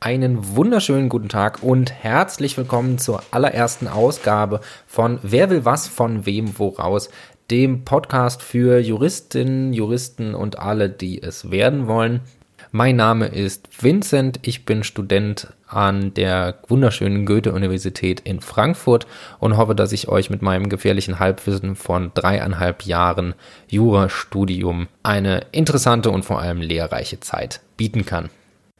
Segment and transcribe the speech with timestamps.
[0.00, 6.24] Einen wunderschönen guten Tag und herzlich willkommen zur allerersten Ausgabe von Wer will was von
[6.24, 7.10] wem woraus,
[7.50, 12.20] dem Podcast für Juristinnen, Juristen und alle, die es werden wollen.
[12.70, 19.08] Mein Name ist Vincent, ich bin Student an der wunderschönen Goethe-Universität in Frankfurt
[19.40, 23.34] und hoffe, dass ich euch mit meinem gefährlichen Halbwissen von dreieinhalb Jahren
[23.66, 28.30] Jurastudium eine interessante und vor allem lehrreiche Zeit bieten kann.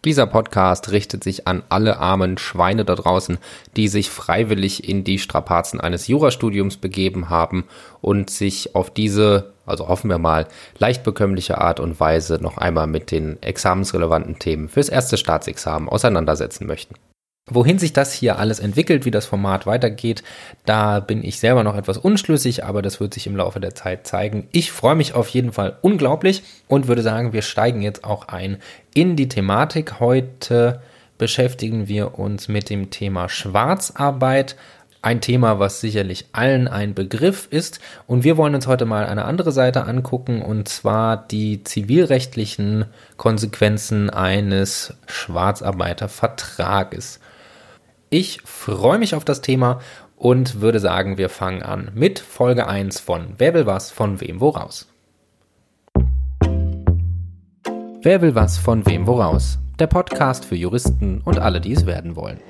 [0.05, 3.39] Dieser Podcast richtet sich an alle armen Schweine da draußen,
[3.77, 7.65] die sich freiwillig in die Strapazen eines Jurastudiums begeben haben
[8.01, 10.47] und sich auf diese, also hoffen wir mal,
[10.79, 16.69] leicht bekömmliche Art und Weise noch einmal mit den examensrelevanten Themen fürs erste Staatsexamen auseinandersetzen
[16.69, 16.95] möchten.
[17.51, 20.23] Wohin sich das hier alles entwickelt, wie das Format weitergeht,
[20.67, 24.07] da bin ich selber noch etwas unschlüssig, aber das wird sich im Laufe der Zeit
[24.07, 24.49] zeigen.
[24.53, 28.59] Ich freue mich auf jeden Fall unglaublich und würde sagen, wir steigen jetzt auch ein
[28.95, 30.01] in die Thematik.
[30.01, 30.83] Heute
[31.17, 34.57] beschäftigen wir uns mit dem Thema Schwarzarbeit.
[35.01, 37.79] Ein Thema, was sicherlich allen ein Begriff ist.
[38.07, 44.11] Und wir wollen uns heute mal eine andere Seite angucken, und zwar die zivilrechtlichen Konsequenzen
[44.11, 47.21] eines Schwarzarbeitervertrages.
[48.11, 49.81] Ich freue mich auf das Thema
[50.17, 54.41] und würde sagen, wir fangen an mit Folge 1 von Wer will was von wem
[54.41, 54.89] woraus.
[58.01, 59.59] Wer will was von wem woraus?
[59.79, 62.41] Der Podcast für Juristen und alle, die es werden wollen.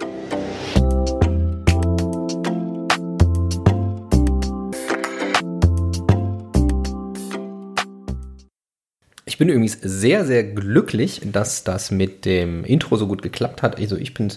[9.24, 13.78] Ich bin übrigens sehr, sehr glücklich, dass das mit dem Intro so gut geklappt hat.
[13.78, 14.32] Also ich bin äh,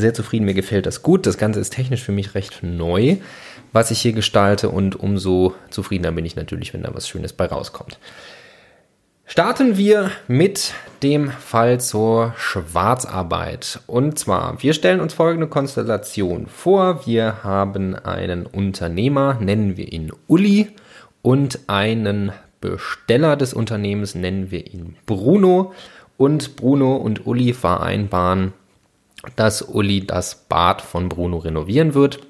[0.00, 1.26] sehr zufrieden, mir gefällt das gut.
[1.26, 3.16] Das Ganze ist technisch für mich recht neu,
[3.72, 7.46] was ich hier gestalte und umso zufriedener bin ich natürlich, wenn da was Schönes bei
[7.46, 7.98] rauskommt.
[9.24, 13.80] Starten wir mit dem Fall zur Schwarzarbeit.
[13.86, 17.06] Und zwar, wir stellen uns folgende Konstellation vor.
[17.06, 20.68] Wir haben einen Unternehmer, nennen wir ihn Uli,
[21.22, 25.72] und einen Besteller des Unternehmens, nennen wir ihn Bruno.
[26.18, 28.52] Und Bruno und Uli vereinbaren
[29.36, 32.20] dass Uli das Bad von Bruno renovieren wird.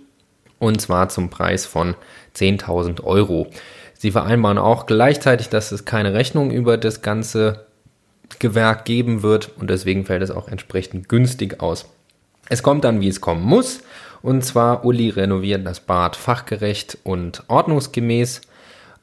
[0.59, 1.95] Und zwar zum Preis von
[2.37, 3.49] 10.000 Euro.
[3.95, 7.67] Sie vereinbaren auch gleichzeitig, dass es keine Rechnung über das ganze
[8.39, 11.87] Gewerk geben wird und deswegen fällt es auch entsprechend günstig aus.
[12.49, 13.83] Es kommt dann, wie es kommen muss.
[14.23, 18.43] Und zwar Uli renoviert das Bad fachgerecht und ordnungsgemäß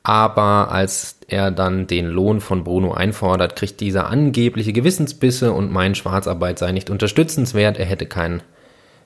[0.03, 5.97] aber als er dann den Lohn von Bruno einfordert, kriegt dieser angebliche Gewissensbisse und meint,
[5.97, 8.41] Schwarzarbeit sei nicht unterstützenswert, er hätte keinen,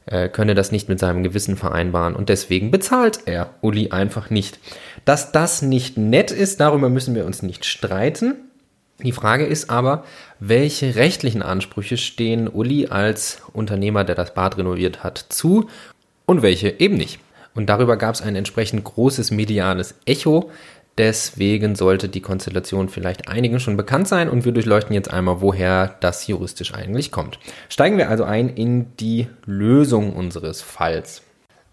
[0.06, 4.60] äh, könne das nicht mit seinem Gewissen vereinbaren und deswegen bezahlt er Uli einfach nicht.
[5.06, 8.36] Dass das nicht nett ist, darüber müssen wir uns nicht streiten.
[9.02, 10.04] Die Frage ist aber,
[10.40, 15.68] welche rechtlichen Ansprüche stehen Uli als Unternehmer, der das Bad renoviert hat, zu
[16.26, 17.20] und welche eben nicht.
[17.56, 20.50] Und darüber gab es ein entsprechend großes mediales Echo,
[20.98, 25.96] Deswegen sollte die Konstellation vielleicht einigen schon bekannt sein und wir durchleuchten jetzt einmal, woher
[26.00, 27.40] das juristisch eigentlich kommt.
[27.68, 31.24] Steigen wir also ein in die Lösung unseres Falls.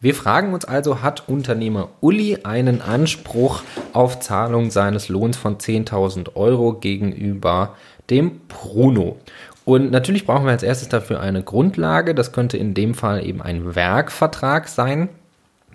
[0.03, 6.37] Wir fragen uns also, hat Unternehmer Uli einen Anspruch auf Zahlung seines Lohns von 10.000
[6.37, 7.77] Euro gegenüber
[8.09, 9.19] dem Bruno?
[9.67, 12.15] Und natürlich brauchen wir als erstes dafür eine Grundlage.
[12.15, 15.11] Das könnte in dem Fall eben ein Werkvertrag sein.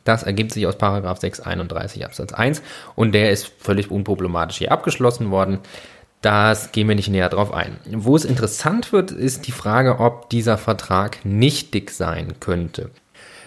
[0.06, 2.62] Das ergibt sich aus Paragraph 631 Absatz 1
[2.96, 5.60] und der ist völlig unproblematisch hier abgeschlossen worden.
[6.22, 7.78] Das gehen wir nicht näher drauf ein.
[7.92, 12.92] Wo es interessant wird, ist die Frage, ob dieser Vertrag nichtig sein könnte.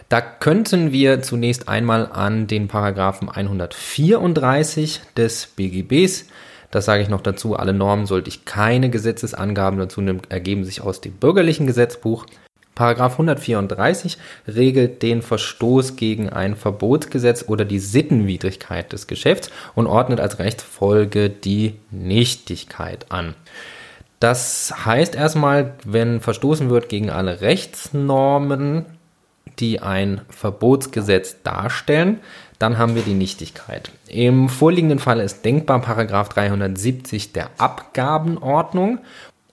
[0.09, 6.27] Da könnten wir zunächst einmal an den Paragraphen 134 des BGBs,
[6.71, 10.83] das sage ich noch dazu, alle Normen sollte ich keine Gesetzesangaben dazu nehmen, ergeben sich
[10.83, 12.27] aus dem bürgerlichen Gesetzbuch.
[12.79, 20.21] Paragraph 134 regelt den Verstoß gegen ein Verbotsgesetz oder die Sittenwidrigkeit des Geschäfts und ordnet
[20.21, 23.35] als Rechtsfolge die Nichtigkeit an.
[24.21, 28.87] Das heißt erstmal, wenn verstoßen wird gegen alle Rechtsnormen,
[29.59, 32.21] die ein Verbotsgesetz darstellen,
[32.61, 33.91] dann haben wir die Nichtigkeit.
[34.09, 38.99] Im vorliegenden Fall ist denkbar Paragraph 370 der Abgabenordnung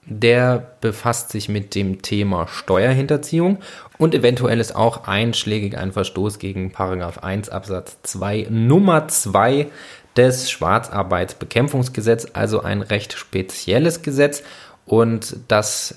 [0.06, 3.60] der befasst sich mit dem Thema Steuerhinterziehung
[3.98, 9.68] und eventuell ist auch einschlägig ein Verstoß gegen Paragraph 1 Absatz 2 Nummer 2
[10.16, 14.44] des Schwarzarbeitsbekämpfungsgesetz, also ein recht spezielles Gesetz
[14.86, 15.96] und das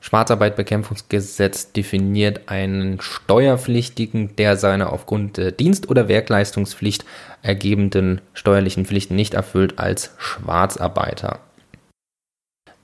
[0.00, 7.04] Schwarzarbeitbekämpfungsgesetz definiert einen Steuerpflichtigen, der seine aufgrund der Dienst- oder Werkleistungspflicht
[7.42, 11.40] ergebenden steuerlichen Pflichten nicht erfüllt, als Schwarzarbeiter.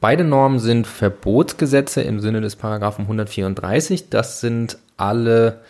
[0.08, 4.08] Beide Normen sind Verbotsgesetze im Sinne des Paragraphen 134.
[4.08, 5.62] Das sind alle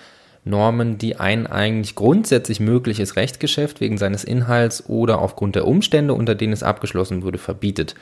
[0.44, 6.34] Normen, die ein eigentlich grundsätzlich mögliches Rechtsgeschäft wegen seines Inhalts oder aufgrund der Umstände, unter
[6.34, 7.94] denen es abgeschlossen wurde, verbietet.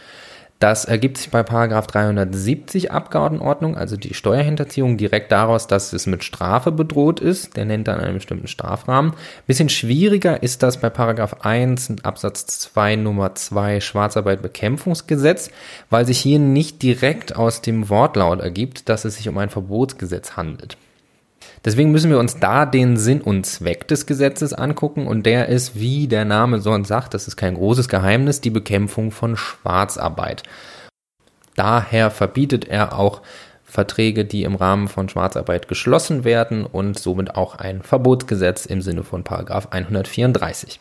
[0.61, 6.25] Das ergibt sich bei Paragraph 370 Abgabenordnung, also die Steuerhinterziehung, direkt daraus, dass es mit
[6.25, 7.57] Strafe bedroht ist.
[7.57, 9.13] Der nennt dann einen bestimmten Strafrahmen.
[9.47, 15.51] Bisschen schwieriger ist das bei Paragraph 1 Absatz 2 Nummer 2 Schwarzarbeitbekämpfungsgesetz,
[15.91, 20.37] weil sich hier nicht direkt aus dem Wortlaut ergibt, dass es sich um ein Verbotsgesetz
[20.37, 20.79] handelt.
[21.65, 25.79] Deswegen müssen wir uns da den Sinn und Zweck des Gesetzes angucken und der ist,
[25.79, 30.43] wie der Name sonst sagt, das ist kein großes Geheimnis, die Bekämpfung von Schwarzarbeit.
[31.57, 33.23] Daher verbietet er auch
[33.65, 39.03] Verträge, die im Rahmen von Schwarzarbeit geschlossen werden und somit auch ein Verbotsgesetz im Sinne
[39.03, 40.81] von Paragraph 134.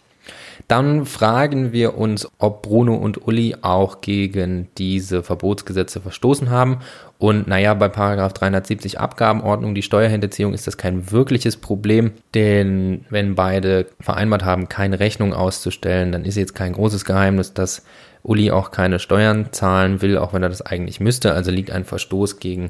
[0.67, 6.79] Dann fragen wir uns, ob Bruno und Uli auch gegen diese Verbotsgesetze verstoßen haben.
[7.17, 13.35] Und naja, bei Paragraph 370 Abgabenordnung, die Steuerhinterziehung, ist das kein wirkliches Problem, denn wenn
[13.35, 17.83] beide vereinbart haben, keine Rechnung auszustellen, dann ist jetzt kein großes Geheimnis, dass
[18.23, 21.33] Uli auch keine Steuern zahlen will, auch wenn er das eigentlich müsste.
[21.33, 22.69] Also liegt ein Verstoß gegen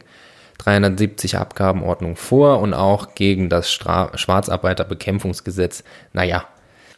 [0.59, 5.83] 370 Abgabenordnung vor und auch gegen das Stra Schwarzarbeiterbekämpfungsgesetz.
[6.13, 6.45] Naja,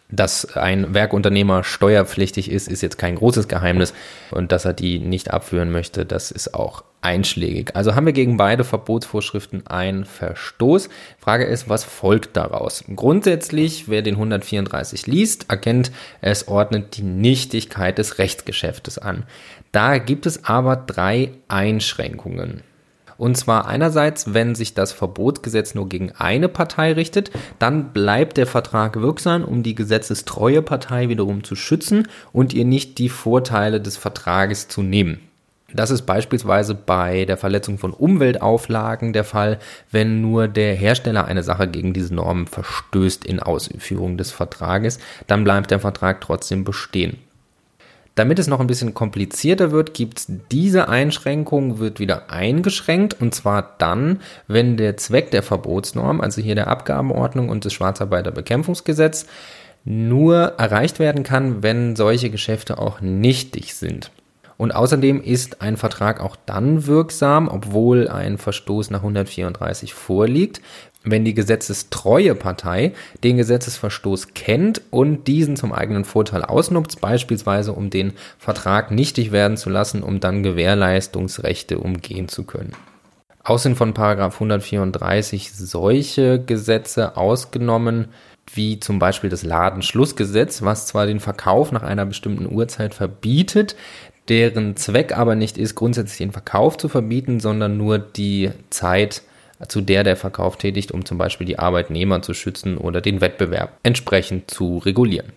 [0.10, 3.94] dass ein Werkunternehmer steuerpflichtig ist, ist jetzt kein großes Geheimnis.
[4.32, 7.76] Und dass er die nicht abführen möchte, das ist auch einschlägig.
[7.76, 10.90] Also haben wir gegen beide Verbotsvorschriften einen Verstoß.
[11.20, 12.84] Frage ist, was folgt daraus?
[12.96, 15.92] Grundsätzlich, wer den 134 liest, erkennt,
[16.22, 19.24] es ordnet die Nichtigkeit des Rechtsgeschäftes an.
[19.72, 22.62] Da gibt es aber drei Einschränkungen.
[23.18, 28.48] Und zwar einerseits, wenn sich das Verbotsgesetz nur gegen eine Partei richtet, dann bleibt der
[28.48, 33.98] Vertrag wirksam, um die gesetzestreue Partei wiederum zu schützen und ihr nicht die Vorteile des
[33.98, 35.20] Vertrages zu nehmen.
[35.74, 39.60] Das ist beispielsweise bei der Verletzung von Umweltauflagen der Fall,
[39.92, 45.44] wenn nur der Hersteller eine Sache gegen diese Normen verstößt in Ausführung des Vertrages, dann
[45.44, 47.18] bleibt der Vertrag trotzdem bestehen.
[48.16, 53.36] Damit es noch ein bisschen komplizierter wird, gibt es diese Einschränkung, wird wieder eingeschränkt und
[53.36, 59.26] zwar dann, wenn der Zweck der Verbotsnorm, also hier der Abgabenordnung und des Schwarzarbeiterbekämpfungsgesetz,
[59.84, 64.12] nur erreicht werden kann, wenn solche Geschäfte auch nichtig sind.
[64.58, 70.62] Und außerdem ist ein Vertrag auch dann wirksam, obwohl ein Verstoß nach 134 vorliegt,
[71.06, 72.94] wenn die gesetzestreue Partei
[73.24, 79.58] den Gesetzesverstoß kennt und diesen zum eigenen Vorteil ausnutzt, beispielsweise um den Vertrag nichtig werden
[79.58, 82.74] zu lassen, um dann Gewährleistungsrechte umgehen zu können.
[83.44, 88.08] Außerdem von Paragraph 134 solche Gesetze ausgenommen,
[88.54, 93.76] wie zum Beispiel das Ladenschlussgesetz, was zwar den Verkauf nach einer bestimmten Uhrzeit verbietet,
[94.30, 99.22] deren Zweck aber nicht ist, grundsätzlich den Verkauf zu verbieten, sondern nur die Zeit
[99.68, 103.78] zu der der Verkauf tätigt, um zum Beispiel die Arbeitnehmer zu schützen oder den Wettbewerb
[103.84, 105.34] entsprechend zu regulieren.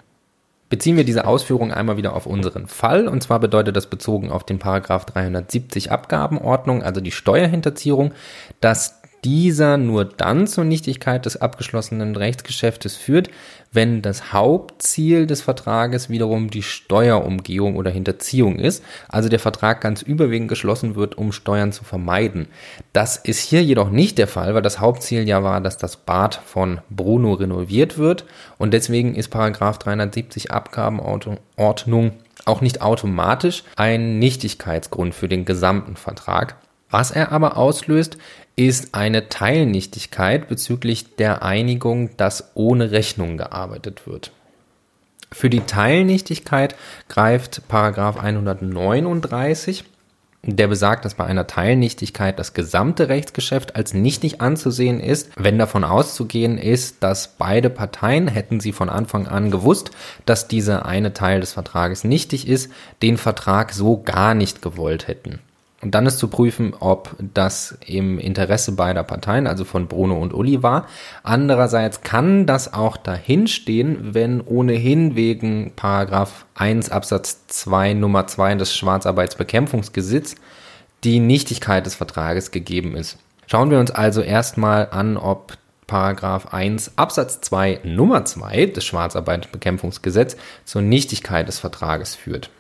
[0.69, 4.45] Beziehen wir diese Ausführung einmal wieder auf unseren Fall, und zwar bedeutet das bezogen auf
[4.45, 8.13] den Paragraph 370 Abgabenordnung, also die Steuerhinterziehung,
[8.61, 13.31] dass dieser nur dann zur Nichtigkeit des abgeschlossenen Rechtsgeschäftes führt,
[13.73, 20.03] wenn das Hauptziel des Vertrages wiederum die Steuerumgehung oder Hinterziehung ist, also der Vertrag ganz
[20.03, 22.49] überwiegend geschlossen wird, um Steuern zu vermeiden.
[22.93, 26.41] Das ist hier jedoch nicht der Fall, weil das Hauptziel ja war, dass das Bad
[26.47, 28.25] von Bruno renoviert wird
[28.57, 32.13] und deswegen ist Paragraph 370 Abgabenordnung
[32.45, 36.57] auch nicht automatisch ein Nichtigkeitsgrund für den gesamten Vertrag.
[36.91, 38.17] Was er aber auslöst,
[38.59, 44.33] ist eine Teilnichtigkeit bezüglich der Einigung, dass ohne Rechnung gearbeitet wird.
[45.31, 46.75] Für die Teilnichtigkeit
[47.09, 49.85] greift Paragraph 139,
[50.43, 55.85] der besagt, dass bei einer Teilnichtigkeit das gesamte Rechtsgeschäft als nichtig anzusehen ist, wenn davon
[55.85, 59.93] auszugehen ist, dass beide Parteien, hätten sie von Anfang an gewusst,
[60.27, 62.73] dass dieser eine Teil des Vertrages nichtig ist,
[63.03, 65.39] den Vertrag so gar nicht gewollt hätten.
[65.81, 70.35] Und dann ist zu prüfen, ob das im Interesse beider Parteien, also von Bruno und
[70.35, 70.87] Uli war.
[71.23, 78.75] Andererseits kann das auch dahinstehen, wenn ohnehin wegen Paragraph 1 Absatz 2 Nummer 2 des
[78.75, 80.35] Schwarzarbeitsbekämpfungsgesetzes
[81.05, 83.19] die Nichtigkeit des Vertrages gegeben ist.
[83.47, 85.57] Schauen wir uns also erstmal an, ob
[85.87, 92.51] Paragraph 1 Absatz 2 Nummer 2 des Schwarzarbeitsbekämpfungsgesetzes zur Nichtigkeit des Vertrages führt.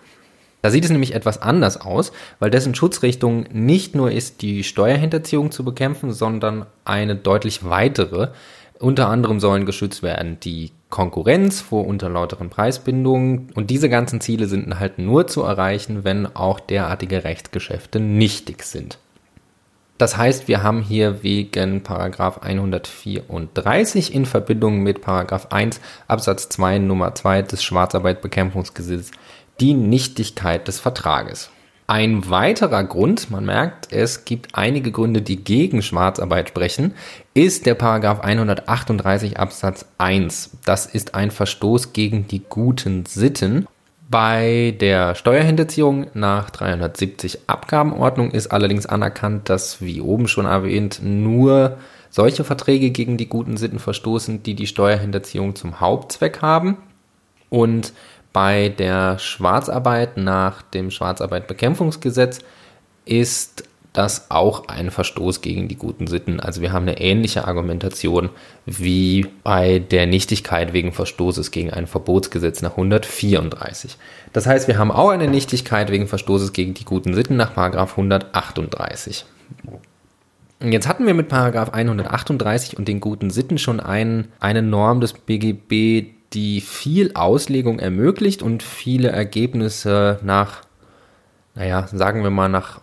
[0.60, 5.52] Da sieht es nämlich etwas anders aus, weil dessen Schutzrichtung nicht nur ist, die Steuerhinterziehung
[5.52, 8.28] zu bekämpfen, sondern eine deutlich weitere,
[8.80, 14.78] Unter anderem sollen geschützt werden die Konkurrenz vor unterlauteren Preisbindungen und diese ganzen Ziele sind
[14.78, 18.98] halt nur zu erreichen, wenn auch derartige Rechtsgeschäfte nichtig sind.
[19.98, 26.78] Das heißt, wir haben hier wegen Paragraph 134 in Verbindung mit Paragraph 1 Absatz 2
[26.78, 29.10] Nummer 2 des Schwarzarbeitbekämpfungsgesetzes
[29.60, 31.50] die Nichtigkeit des Vertrages.
[31.90, 36.92] Ein weiterer Grund, man merkt, es gibt einige Gründe, die gegen Schwarzarbeit sprechen,
[37.32, 40.50] ist der Paragraph 138 Absatz 1.
[40.66, 43.66] Das ist ein Verstoß gegen die guten Sitten.
[44.10, 51.78] Bei der Steuerhinterziehung nach 370 Abgabenordnung ist allerdings anerkannt, dass, wie oben schon erwähnt, nur
[52.10, 56.76] solche Verträge gegen die guten Sitten verstoßen, die die Steuerhinterziehung zum Hauptzweck haben.
[57.50, 57.94] Und
[58.32, 62.40] bei der Schwarzarbeit nach dem Schwarzarbeitbekämpfungsgesetz
[63.04, 66.38] ist das auch ein Verstoß gegen die guten Sitten.
[66.38, 68.30] Also wir haben eine ähnliche Argumentation
[68.66, 73.96] wie bei der Nichtigkeit wegen Verstoßes gegen ein Verbotsgesetz nach 134.
[74.32, 79.24] Das heißt, wir haben auch eine Nichtigkeit wegen Verstoßes gegen die guten Sitten nach 138.
[80.60, 86.17] Jetzt hatten wir mit 138 und den guten Sitten schon ein, eine Norm des BGB,
[86.32, 90.62] die viel Auslegung ermöglicht und viele Ergebnisse nach,
[91.54, 92.80] naja, sagen wir mal, nach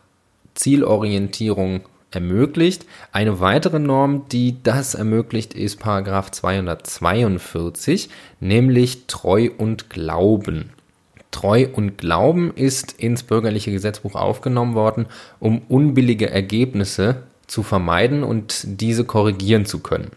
[0.56, 2.86] Zielorientierung ermöglicht.
[3.12, 8.10] Eine weitere Norm, die das ermöglicht, ist Paragraph 242,
[8.40, 10.72] nämlich Treu und Glauben.
[11.32, 15.08] Treu und Glauben ist ins bürgerliche Gesetzbuch aufgenommen worden,
[15.40, 20.12] um unbillige Ergebnisse zu vermeiden und diese korrigieren zu können.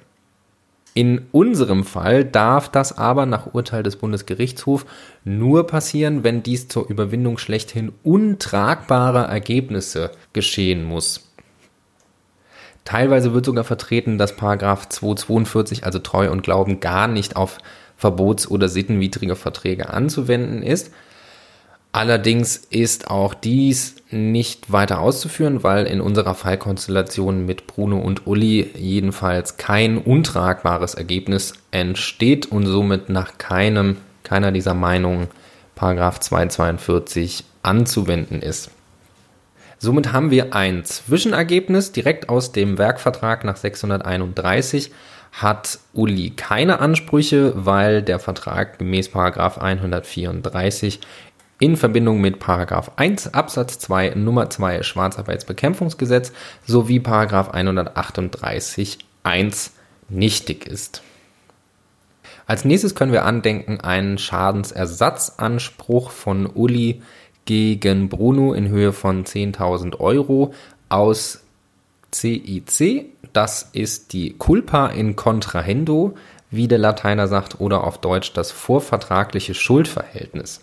[0.99, 4.85] In unserem Fall darf das aber nach Urteil des Bundesgerichtshofs
[5.23, 11.31] nur passieren, wenn dies zur Überwindung schlechthin untragbarer Ergebnisse geschehen muss.
[12.85, 17.59] Teilweise wird sogar vertreten, dass Paragraph 242, also Treu und Glauben, gar nicht auf
[17.97, 20.91] verbots- oder sittenwidrige Verträge anzuwenden ist.
[21.93, 28.71] Allerdings ist auch dies nicht weiter auszuführen, weil in unserer Fallkonstellation mit Bruno und Uli
[28.77, 35.29] jedenfalls kein untragbares Ergebnis entsteht und somit nach keinem, keiner dieser Meinungen
[35.75, 38.71] Paragraph 242 anzuwenden ist.
[39.79, 44.91] Somit haben wir ein Zwischenergebnis direkt aus dem Werkvertrag nach 631
[45.33, 51.01] hat Uli keine Ansprüche, weil der Vertrag gemäß Paragraph 134
[51.59, 56.33] in Verbindung mit Paragraph 1 Absatz 2 Nummer 2 Schwarzarbeitsbekämpfungsgesetz
[56.67, 59.73] sowie Paragraph 138 1
[60.09, 61.03] nichtig ist.
[62.47, 67.03] Als nächstes können wir andenken einen Schadensersatzanspruch von Uli
[67.45, 70.55] gegen Bruno in Höhe von 10.000 Euro
[70.89, 71.41] aus
[72.13, 73.07] CIC.
[73.33, 76.15] Das ist die Culpa in Contrahendo,
[76.51, 80.63] wie der Lateiner sagt, oder auf Deutsch das vorvertragliche Schuldverhältnis.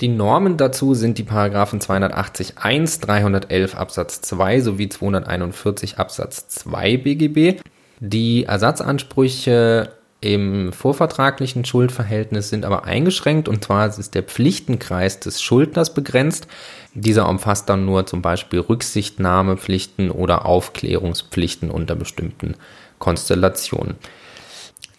[0.00, 6.96] Die Normen dazu sind die Paragraphen 280 1, 311 Absatz 2 sowie 241 Absatz 2
[6.96, 7.60] BGB.
[8.00, 15.94] Die Ersatzansprüche im vorvertraglichen Schuldverhältnis sind aber eingeschränkt und zwar ist der Pflichtenkreis des Schuldners
[15.94, 16.48] begrenzt.
[16.94, 22.56] Dieser umfasst dann nur zum Beispiel Rücksichtnahmepflichten oder Aufklärungspflichten unter bestimmten
[22.98, 23.96] Konstellationen.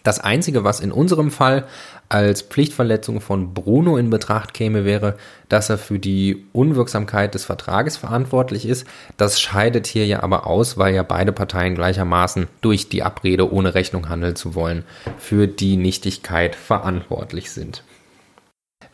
[0.06, 1.64] Das Einzige, was in unserem Fall
[2.08, 5.16] als Pflichtverletzung von Bruno in Betracht käme, wäre,
[5.48, 8.86] dass er für die Unwirksamkeit des Vertrages verantwortlich ist.
[9.16, 13.74] Das scheidet hier ja aber aus, weil ja beide Parteien gleichermaßen durch die Abrede ohne
[13.74, 14.84] Rechnung handeln zu wollen
[15.18, 17.82] für die Nichtigkeit verantwortlich sind.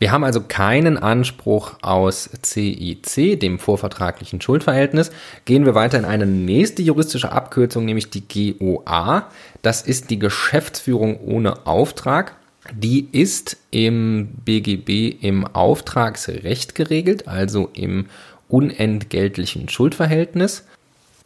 [0.03, 5.13] Wir haben also keinen Anspruch aus CIC, dem vorvertraglichen Schuldverhältnis.
[5.45, 9.29] Gehen wir weiter in eine nächste juristische Abkürzung, nämlich die GOA.
[9.63, 12.35] Das ist die Geschäftsführung ohne Auftrag.
[12.73, 18.07] Die ist im BGB im Auftragsrecht geregelt, also im
[18.49, 20.65] unentgeltlichen Schuldverhältnis.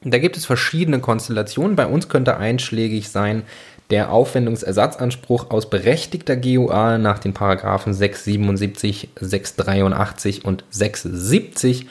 [0.05, 1.77] Da gibt es verschiedene Konstellationen.
[1.77, 3.45] Bei uns könnte einschlägig sein,
[3.91, 11.87] der Aufwendungsersatzanspruch aus berechtigter GUA nach den Paragraphen 677, 683 und 670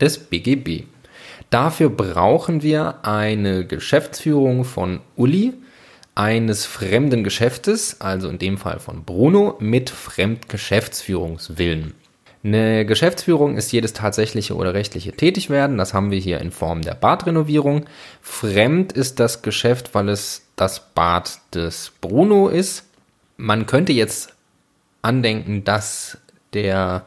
[0.00, 0.84] des BGB.
[1.50, 5.52] Dafür brauchen wir eine Geschäftsführung von Uli,
[6.14, 11.94] eines fremden Geschäftes, also in dem Fall von Bruno, mit Fremdgeschäftsführungswillen.
[12.42, 15.76] Eine Geschäftsführung ist jedes tatsächliche oder rechtliche Tätigwerden.
[15.76, 17.84] Das haben wir hier in Form der Badrenovierung.
[18.22, 22.86] Fremd ist das Geschäft, weil es das Bad des Bruno ist.
[23.36, 24.34] Man könnte jetzt
[25.02, 26.16] andenken, dass
[26.54, 27.04] der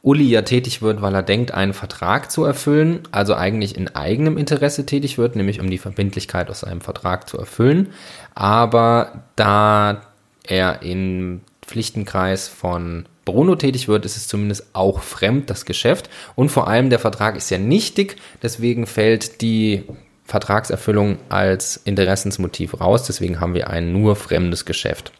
[0.00, 4.38] Uli ja tätig wird, weil er denkt, einen Vertrag zu erfüllen, also eigentlich in eigenem
[4.38, 7.92] Interesse tätig wird, nämlich um die Verbindlichkeit aus seinem Vertrag zu erfüllen.
[8.34, 10.02] Aber da
[10.44, 16.08] er im Pflichtenkreis von Bruno tätig wird, ist es zumindest auch fremd, das Geschäft.
[16.34, 19.84] Und vor allem der Vertrag ist ja nichtig, deswegen fällt die
[20.24, 23.04] Vertragserfüllung als Interessensmotiv raus.
[23.04, 25.12] Deswegen haben wir ein nur fremdes Geschäft.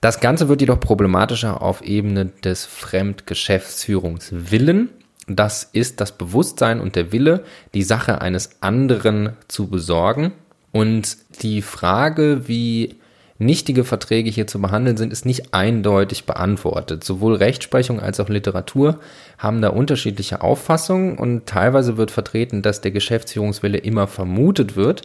[0.00, 4.88] Das Ganze wird jedoch problematischer auf Ebene des Fremdgeschäftsführungswillen.
[5.28, 7.44] Das ist das Bewusstsein und der Wille,
[7.74, 10.32] die Sache eines anderen zu besorgen.
[10.72, 12.96] Und die Frage, wie
[13.40, 17.02] nichtige Verträge hier zu behandeln sind, ist nicht eindeutig beantwortet.
[17.02, 19.00] Sowohl Rechtsprechung als auch Literatur
[19.38, 25.02] haben da unterschiedliche Auffassungen und teilweise wird vertreten, dass der Geschäftsführungswille immer vermutet wird,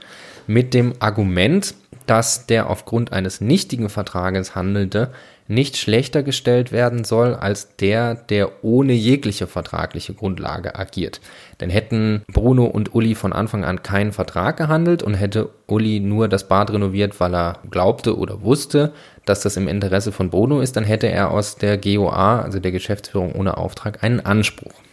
[0.47, 1.73] mit dem Argument,
[2.05, 5.11] dass der aufgrund eines nichtigen Vertrages handelte
[5.47, 11.21] nicht schlechter gestellt werden soll als der, der ohne jegliche vertragliche Grundlage agiert.
[11.59, 16.27] Denn hätten Bruno und Uli von Anfang an keinen Vertrag gehandelt und hätte Uli nur
[16.27, 18.93] das Bad renoviert, weil er glaubte oder wusste,
[19.25, 22.71] dass das im Interesse von Bruno ist, dann hätte er aus der GOA, also der
[22.71, 24.84] Geschäftsführung ohne Auftrag, einen Anspruch.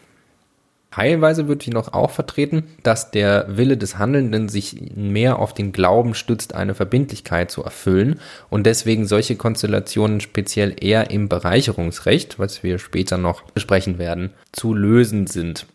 [0.92, 6.14] Teilweise wird noch auch vertreten, dass der Wille des Handelnden sich mehr auf den Glauben
[6.14, 8.20] stützt, eine Verbindlichkeit zu erfüllen
[8.50, 14.74] und deswegen solche Konstellationen speziell eher im Bereicherungsrecht, was wir später noch besprechen werden, zu
[14.74, 15.66] lösen sind.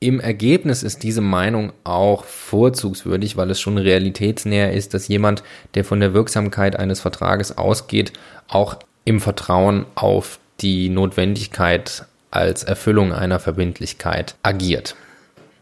[0.00, 5.42] Im Ergebnis ist diese Meinung auch vorzugswürdig, weil es schon realitätsnäher ist, dass jemand,
[5.74, 8.12] der von der Wirksamkeit eines Vertrages ausgeht,
[8.48, 14.96] auch im Vertrauen auf die Notwendigkeit als Erfüllung einer Verbindlichkeit agiert.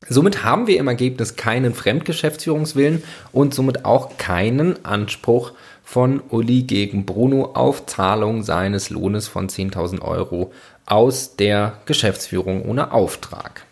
[0.09, 5.53] Somit haben wir im Ergebnis keinen Fremdgeschäftsführungswillen und somit auch keinen Anspruch
[5.85, 10.53] von Uli gegen Bruno auf Zahlung seines Lohnes von 10.000 Euro
[10.87, 13.65] aus der Geschäftsführung ohne Auftrag.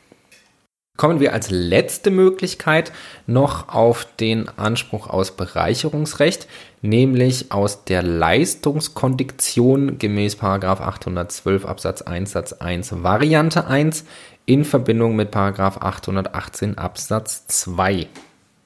[0.99, 2.91] Kommen wir als letzte Möglichkeit
[3.29, 6.49] noch auf den Anspruch aus Bereicherungsrecht,
[6.83, 14.07] nämlich aus der Leistungskondition gemäß 812 Absatz 1 Satz 1 Variante 1
[14.45, 18.09] in Verbindung mit 818 Absatz 2.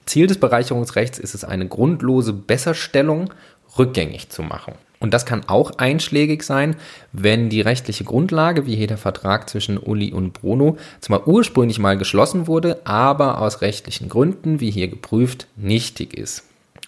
[0.06, 3.28] Ziel des Bereicherungsrechts ist es, eine grundlose Besserstellung
[3.78, 4.72] rückgängig zu machen.
[5.02, 6.76] Und das kann auch einschlägig sein,
[7.10, 11.98] wenn die rechtliche Grundlage, wie hier der Vertrag zwischen Uli und Bruno, zwar ursprünglich mal
[11.98, 16.44] geschlossen wurde, aber aus rechtlichen Gründen, wie hier geprüft, nichtig ist.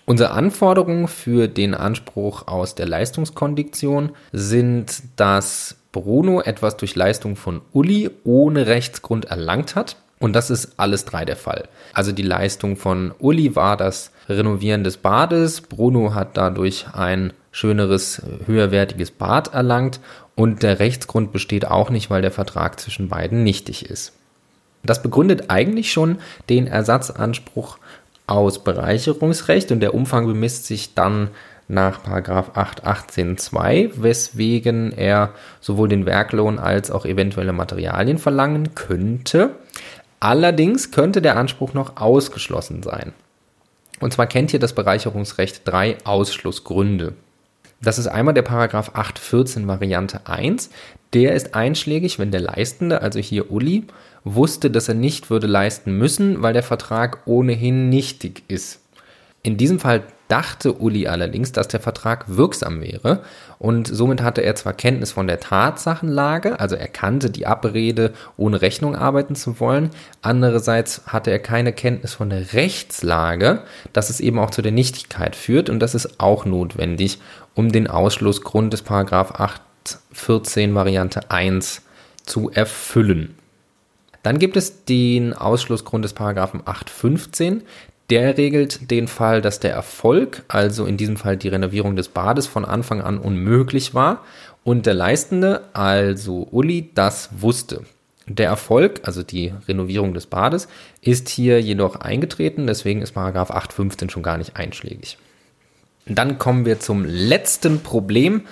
[0.06, 7.62] Unsere Anforderungen für den Anspruch aus der Leistungskondition sind, dass Bruno etwas durch Leistung von
[7.72, 9.96] Uli ohne Rechtsgrund erlangt hat.
[10.20, 11.68] Und das ist alles drei der Fall.
[11.92, 15.62] Also die Leistung von Uli war das Renovieren des Bades.
[15.62, 20.00] Bruno hat dadurch ein schöneres, höherwertiges Bad erlangt
[20.34, 24.12] und der Rechtsgrund besteht auch nicht, weil der Vertrag zwischen beiden nichtig ist.
[24.82, 27.78] Das begründet eigentlich schon den Ersatzanspruch
[28.26, 31.30] aus Bereicherungsrecht und der Umfang bemisst sich dann
[31.68, 39.50] nach 818.2, weswegen er sowohl den Werklohn als auch eventuelle Materialien verlangen könnte.
[40.18, 43.12] Allerdings könnte der Anspruch noch ausgeschlossen sein.
[44.00, 47.14] Und zwar kennt hier das Bereicherungsrecht drei Ausschlussgründe.
[47.84, 50.70] Das ist einmal der Paragraph 814 Variante 1.
[51.12, 53.84] Der ist einschlägig, wenn der Leistende, also hier Uli,
[54.24, 58.80] wusste, dass er nicht würde leisten müssen, weil der Vertrag ohnehin nichtig ist.
[59.42, 60.02] In diesem Fall
[60.34, 63.22] dachte Uli allerdings, dass der Vertrag wirksam wäre.
[63.60, 68.60] Und somit hatte er zwar Kenntnis von der Tatsachenlage, also er kannte die Abrede, ohne
[68.60, 69.90] Rechnung arbeiten zu wollen,
[70.22, 75.36] andererseits hatte er keine Kenntnis von der Rechtslage, dass es eben auch zu der Nichtigkeit
[75.36, 75.70] führt.
[75.70, 77.20] Und das ist auch notwendig,
[77.54, 81.82] um den Ausschlussgrund des Paragraph 814 Variante 1
[82.24, 83.36] zu erfüllen.
[84.24, 87.62] Dann gibt es den Ausschlussgrund des Paragraphen 815,
[88.10, 92.46] der regelt den Fall, dass der Erfolg, also in diesem Fall die Renovierung des Bades,
[92.46, 94.24] von Anfang an unmöglich war
[94.62, 97.82] und der Leistende, also Uli, das wusste.
[98.26, 100.68] Der Erfolg, also die Renovierung des Bades,
[101.02, 105.18] ist hier jedoch eingetreten, deswegen ist Paragraph 815 schon gar nicht einschlägig.
[106.06, 108.42] Dann kommen wir zum letzten Problem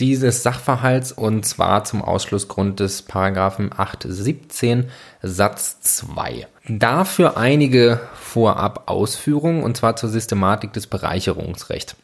[0.00, 4.86] dieses Sachverhalts und zwar zum Ausschlussgrund des Paragraphen 817
[5.22, 6.46] Satz 2.
[6.68, 11.96] Dafür einige vorab Ausführungen und zwar zur Systematik des Bereicherungsrechts.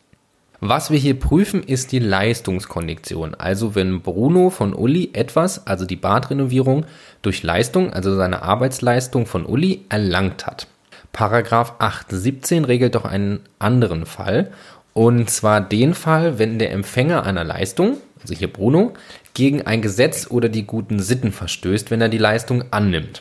[0.61, 3.35] Was wir hier prüfen, ist die Leistungskondition.
[3.35, 6.87] Also wenn Bruno von Uli etwas, also die Badrenovierung,
[7.23, 10.67] durch Leistung, also seine Arbeitsleistung von Uli, erlangt hat.
[11.13, 14.51] Paragraph 817 regelt doch einen anderen Fall.
[14.97, 18.95] Und zwar den Fall, wenn der Empfänger einer Leistung, also hier Bruno,
[19.35, 23.21] gegen ein Gesetz oder die guten Sitten verstößt, wenn er die Leistung annimmt.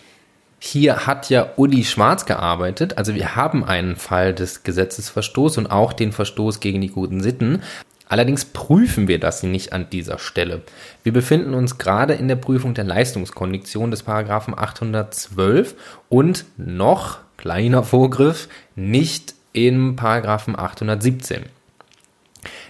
[0.57, 5.91] Hier hat ja Uli Schwarz gearbeitet, also wir haben einen Fall des Gesetzesverstoßes und auch
[5.91, 7.61] den Verstoß gegen die guten Sitten.
[8.07, 10.61] Allerdings prüfen wir das nicht an dieser Stelle.
[11.03, 15.75] Wir befinden uns gerade in der Prüfung der Leistungskondition des Paragraphen 812
[16.07, 21.43] und noch, kleiner Vorgriff, nicht im Paragraphen 817.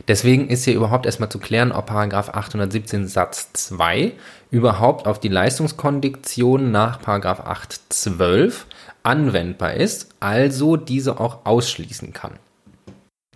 [0.08, 4.14] Deswegen ist hier überhaupt erstmal zu klären, ob Paragraph 817 Satz 2
[4.52, 8.68] überhaupt auf die Leistungskondition nach Paragraph 812
[9.02, 12.34] anwendbar ist, also diese auch ausschließen kann.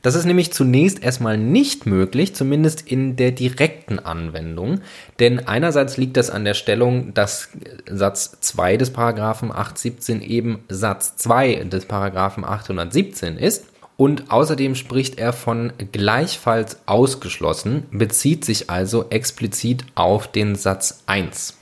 [0.01, 4.79] Das ist nämlich zunächst erstmal nicht möglich, zumindest in der direkten Anwendung,
[5.19, 7.49] denn einerseits liegt das an der Stellung, dass
[7.85, 13.65] Satz 2 des Paragraphen 817 eben Satz 2 des Paragraphen 817 ist
[13.99, 21.57] und außerdem spricht er von gleichfalls ausgeschlossen, bezieht sich also explizit auf den Satz 1.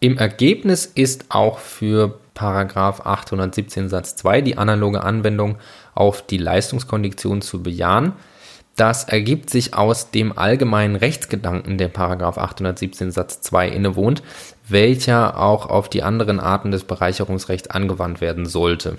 [0.00, 5.58] Im Ergebnis ist auch für Paragraph 817 Satz 2 die analoge Anwendung
[5.94, 8.14] auf die Leistungskondition zu bejahen.
[8.76, 14.22] Das ergibt sich aus dem allgemeinen Rechtsgedanken, der Paragraph 817 Satz 2 innewohnt,
[14.70, 18.96] welcher auch auf die anderen Arten des Bereicherungsrechts angewandt werden sollte.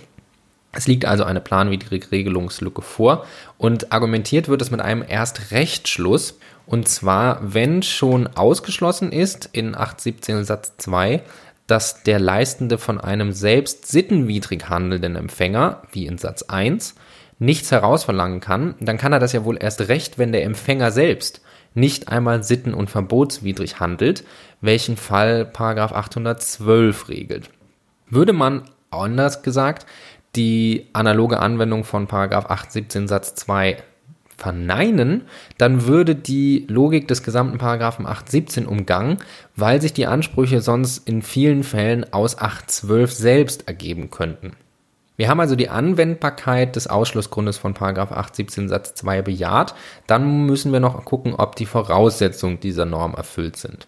[0.75, 3.25] Es liegt also eine planwidrige Regelungslücke vor
[3.57, 6.39] und argumentiert wird es mit einem Erstrechtsschluss.
[6.65, 11.21] Und zwar, wenn schon ausgeschlossen ist in 817 Satz 2,
[11.67, 16.95] dass der Leistende von einem selbst sittenwidrig handelnden Empfänger, wie in Satz 1,
[17.39, 21.41] nichts herausverlangen kann, dann kann er das ja wohl erst recht, wenn der Empfänger selbst
[21.75, 24.23] nicht einmal sitten- und verbotswidrig handelt,
[24.61, 27.49] welchen Fall 812 regelt.
[28.09, 29.85] Würde man anders gesagt
[30.35, 33.77] die analoge Anwendung von 817 Satz 2
[34.37, 35.23] verneinen,
[35.57, 39.17] dann würde die Logik des gesamten Paragraphen 817 umgangen,
[39.55, 44.53] weil sich die Ansprüche sonst in vielen Fällen aus 812 selbst ergeben könnten.
[45.15, 49.75] Wir haben also die Anwendbarkeit des Ausschlussgrundes von 817 Satz 2 bejaht,
[50.07, 53.87] dann müssen wir noch gucken, ob die Voraussetzungen dieser Norm erfüllt sind.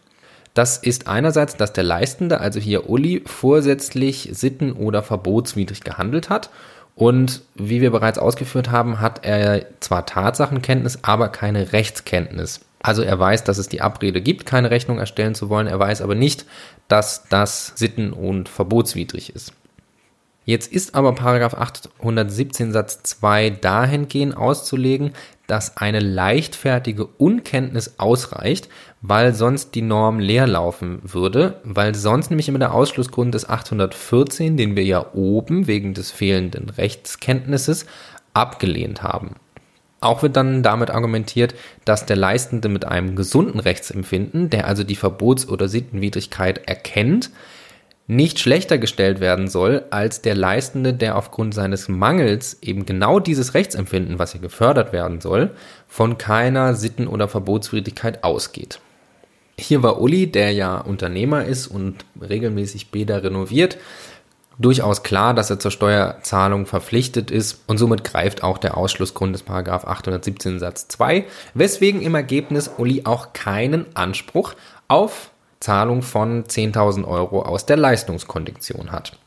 [0.55, 6.49] Das ist einerseits, dass der Leistende, also hier Uli, vorsätzlich sitten- oder verbotswidrig gehandelt hat.
[6.95, 12.61] Und wie wir bereits ausgeführt haben, hat er zwar Tatsachenkenntnis, aber keine Rechtskenntnis.
[12.81, 15.67] Also er weiß, dass es die Abrede gibt, keine Rechnung erstellen zu wollen.
[15.67, 16.45] Er weiß aber nicht,
[16.87, 19.51] dass das sitten- und verbotswidrig ist.
[20.45, 25.13] Jetzt ist aber Paragraph 817 Satz 2 dahingehend auszulegen,
[25.47, 28.69] dass eine leichtfertige Unkenntnis ausreicht,
[29.07, 34.57] weil sonst die Norm leer laufen würde, weil sonst nämlich immer der Ausschlussgrund des 814,
[34.57, 37.85] den wir ja oben wegen des fehlenden Rechtskenntnisses
[38.33, 39.35] abgelehnt haben.
[40.01, 44.95] Auch wird dann damit argumentiert, dass der Leistende mit einem gesunden Rechtsempfinden, der also die
[44.95, 47.31] Verbots- oder Sittenwidrigkeit erkennt,
[48.07, 53.55] nicht schlechter gestellt werden soll als der Leistende, der aufgrund seines Mangels eben genau dieses
[53.55, 55.51] Rechtsempfinden, was hier gefördert werden soll,
[55.87, 58.79] von keiner Sitten- oder Verbotswidrigkeit ausgeht.
[59.57, 63.77] Hier war Uli, der ja Unternehmer ist und regelmäßig Bäder renoviert,
[64.59, 69.47] durchaus klar, dass er zur Steuerzahlung verpflichtet ist und somit greift auch der Ausschlussgrund des
[69.47, 74.55] 817 Satz 2, weswegen im Ergebnis Uli auch keinen Anspruch
[74.87, 79.17] auf Zahlung von 10.000 Euro aus der Leistungskondition hat.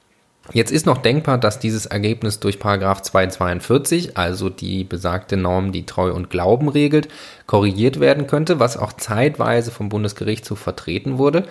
[0.54, 6.12] Jetzt ist noch denkbar, dass dieses Ergebnis durch 242, also die besagte Norm, die Treu
[6.12, 7.08] und Glauben regelt,
[7.46, 11.44] korrigiert werden könnte, was auch zeitweise vom Bundesgerichtshof vertreten wurde.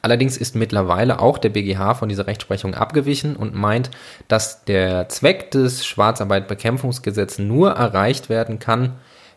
[0.00, 3.90] Allerdings ist mittlerweile auch der BGH von dieser Rechtsprechung abgewichen und meint,
[4.28, 8.92] dass der Zweck des Schwarzarbeitbekämpfungsgesetzes nur erreicht werden kann,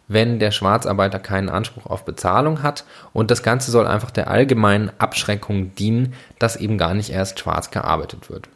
[0.08, 2.84] wenn der Schwarzarbeiter keinen Anspruch auf Bezahlung hat.
[3.14, 7.72] Und das Ganze soll einfach der allgemeinen Abschreckung dienen, dass eben gar nicht erst schwarz
[7.72, 8.50] gearbeitet wird.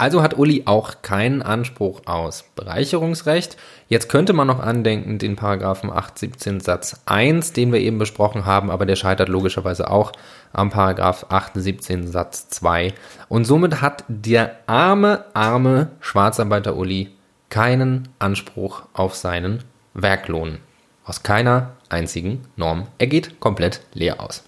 [0.00, 3.58] Also hat Uli auch keinen Anspruch aus Bereicherungsrecht.
[3.86, 8.70] Jetzt könnte man noch andenken den Paragraphen 817 Satz 1, den wir eben besprochen haben,
[8.70, 10.12] aber der scheitert logischerweise auch
[10.54, 12.94] am Paragraph 817 Satz 2.
[13.28, 17.10] Und somit hat der arme, arme Schwarzarbeiter Uli
[17.50, 20.60] keinen Anspruch auf seinen Werklohn
[21.04, 22.86] aus keiner einzigen Norm.
[22.96, 24.44] Er geht komplett leer aus.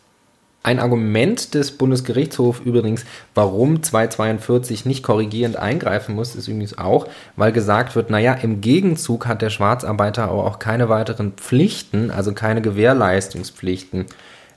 [0.65, 7.51] Ein Argument des Bundesgerichtshofs übrigens, warum 242 nicht korrigierend eingreifen muss, ist übrigens auch, weil
[7.51, 12.63] gesagt wird, naja, im Gegenzug hat der Schwarzarbeiter aber auch keine weiteren Pflichten, also keine
[12.63, 14.07] Gewährleistungspflichten,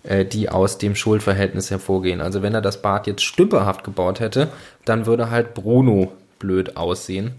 [0.04, 2.22] äh, die aus dem Schuldverhältnis hervorgehen.
[2.22, 4.50] Also wenn er das Bad jetzt stümperhaft gebaut hätte,
[4.86, 7.32] dann würde halt Bruno blöd aussehen.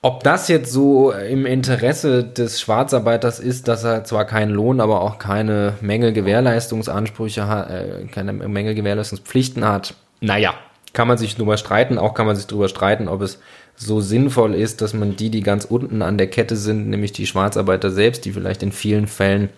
[0.00, 5.00] Ob das jetzt so im Interesse des Schwarzarbeiters ist, dass er zwar keinen Lohn, aber
[5.00, 10.54] auch keine Mängelgewährleistungsansprüche hat, äh, keine Mängelgewährleistungspflichten hat, naja,
[10.92, 11.98] kann man sich drüber streiten.
[11.98, 13.40] Auch kann man sich drüber streiten, ob es
[13.74, 17.26] so sinnvoll ist, dass man die, die ganz unten an der Kette sind, nämlich die
[17.26, 19.50] Schwarzarbeiter selbst, die vielleicht in vielen Fällen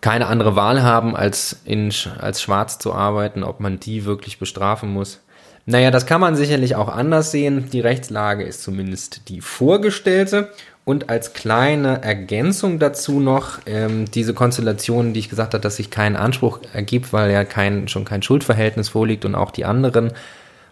[0.00, 4.92] keine andere Wahl haben, als, in, als schwarz zu arbeiten, ob man die wirklich bestrafen
[4.92, 5.20] muss.
[5.70, 7.68] Naja, das kann man sicherlich auch anders sehen.
[7.70, 10.48] Die Rechtslage ist zumindest die vorgestellte.
[10.86, 15.90] Und als kleine Ergänzung dazu noch ähm, diese Konstellation, die ich gesagt habe, dass sich
[15.90, 20.12] kein Anspruch ergibt, weil ja kein, schon kein Schuldverhältnis vorliegt und auch die anderen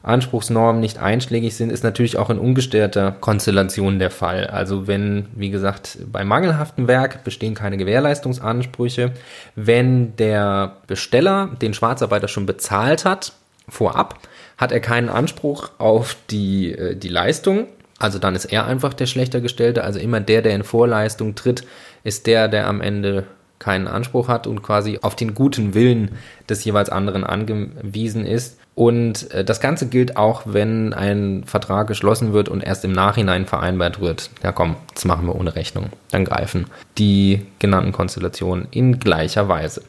[0.03, 4.47] Anspruchsnormen nicht einschlägig sind, ist natürlich auch in ungestörter Konstellation der Fall.
[4.47, 9.13] Also wenn, wie gesagt, bei mangelhaftem Werk bestehen keine Gewährleistungsansprüche,
[9.57, 13.35] wenn der Besteller den Schwarzarbeiter schon bezahlt hat,
[13.69, 14.21] vorab,
[14.57, 17.67] hat er keinen Anspruch auf die, äh, die Leistung.
[17.99, 19.85] Also dann ist er einfach der schlechter Gestellte.
[19.85, 21.65] Also immer der, der in Vorleistung tritt,
[22.05, 23.25] ist der, der am Ende
[23.59, 26.13] keinen Anspruch hat und quasi auf den guten Willen
[26.49, 28.59] des jeweils anderen angewiesen ist.
[28.75, 33.47] Und äh, das Ganze gilt auch, wenn ein Vertrag geschlossen wird und erst im Nachhinein
[33.47, 34.31] vereinbart wird.
[34.43, 35.87] Ja komm, das machen wir ohne Rechnung.
[36.11, 36.67] Dann greifen
[36.99, 39.83] die genannten Konstellationen in gleicher Weise.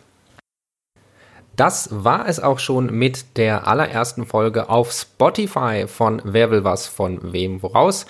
[1.57, 6.85] Das war es auch schon mit der allerersten Folge auf Spotify von Wer will was
[6.85, 8.05] von wem woraus.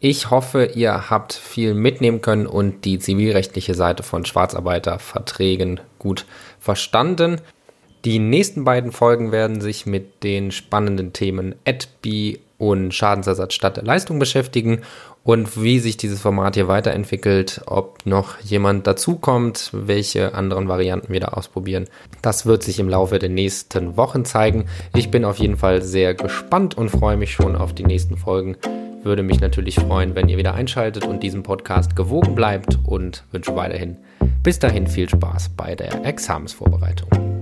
[0.00, 6.26] Ich hoffe, ihr habt viel mitnehmen können und die zivilrechtliche Seite von Schwarzarbeiterverträgen gut
[6.58, 7.40] verstanden.
[8.04, 13.84] Die nächsten beiden Folgen werden sich mit den spannenden Themen AdBi und Schadensersatz statt der
[13.84, 14.82] Leistung beschäftigen
[15.24, 21.20] und wie sich dieses Format hier weiterentwickelt, ob noch jemand dazukommt, welche anderen Varianten wir
[21.20, 21.86] da ausprobieren.
[22.20, 24.66] Das wird sich im Laufe der nächsten Wochen zeigen.
[24.94, 28.56] Ich bin auf jeden Fall sehr gespannt und freue mich schon auf die nächsten Folgen.
[29.02, 33.56] Würde mich natürlich freuen, wenn ihr wieder einschaltet und diesem Podcast gewogen bleibt und wünsche
[33.56, 33.96] weiterhin
[34.42, 37.39] bis dahin viel Spaß bei der Examensvorbereitung.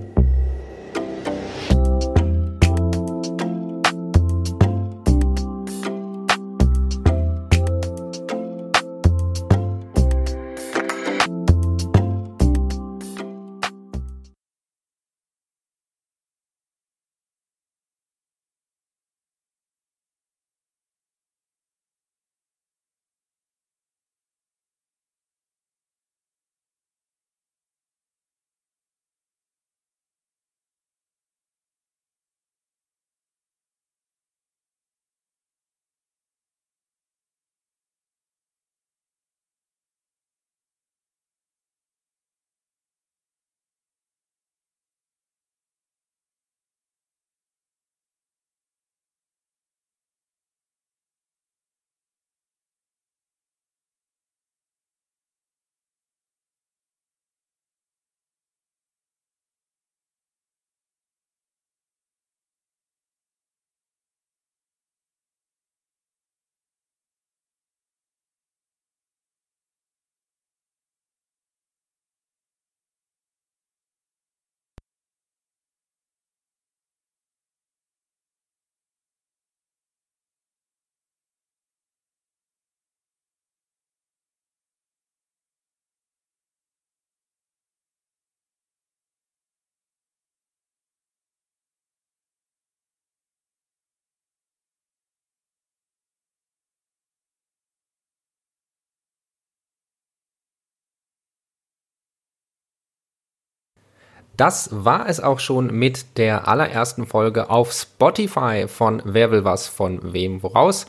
[104.39, 109.67] Das war es auch schon mit der allerersten Folge auf Spotify von Wer will was
[109.67, 110.87] von wem woraus.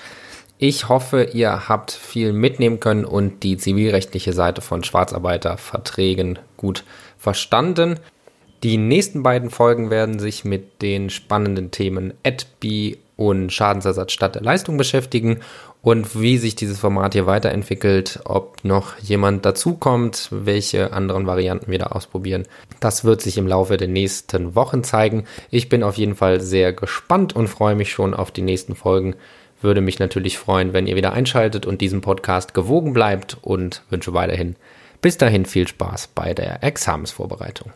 [0.59, 6.85] Ich hoffe, ihr habt viel mitnehmen können und die zivilrechtliche Seite von Schwarzarbeiterverträgen gut
[7.19, 7.99] verstanden.
[8.63, 14.43] Die nächsten beiden Folgen werden sich mit den spannenden Themen AdBi und Schadensersatz statt der
[14.43, 15.41] Leistung beschäftigen
[15.83, 21.79] und wie sich dieses Format hier weiterentwickelt, ob noch jemand dazukommt, welche anderen Varianten wir
[21.79, 22.47] da ausprobieren.
[22.81, 25.25] Das wird sich im Laufe der nächsten Wochen zeigen.
[25.51, 29.15] Ich bin auf jeden Fall sehr gespannt und freue mich schon auf die nächsten Folgen.
[29.63, 34.15] Würde mich natürlich freuen, wenn ihr wieder einschaltet und diesem Podcast gewogen bleibt und wünsche
[34.15, 34.57] weiterhin
[35.03, 37.73] bis dahin viel Spaß bei der Examensvorbereitung.